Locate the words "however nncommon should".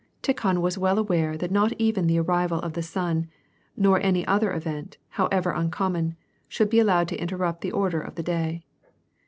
5.09-6.71